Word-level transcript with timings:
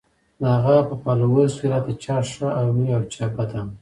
د 0.39 0.41
هغه 0.55 0.75
پۀ 0.87 0.95
فالوورز 1.03 1.51
کښې 1.59 1.67
راته 1.71 1.93
چا 2.03 2.15
ښۀ 2.31 2.47
اووې 2.61 2.87
او 2.97 3.03
چا 3.13 3.25
بد 3.35 3.49
اووې 3.59 3.69